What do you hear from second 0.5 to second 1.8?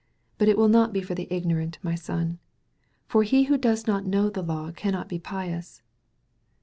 will not be for the ignorant,